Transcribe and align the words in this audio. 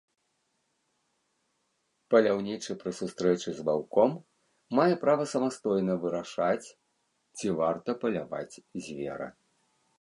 Паляўнічы 2.13 2.71
пры 2.81 2.91
сустрэчы 3.01 3.49
з 3.59 3.67
ваўком 3.69 4.17
мае 4.79 4.89
права 5.05 5.29
самастойна 5.37 5.93
вырашаць, 6.07 6.67
ці 7.41 7.47
варта 7.63 7.89
паляваць 8.05 8.59
звера. 8.87 9.27